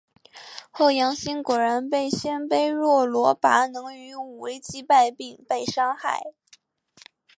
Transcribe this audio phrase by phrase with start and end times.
[0.71, 6.33] 后杨欣果然被鲜卑若罗拔能于武威击败并被杀害。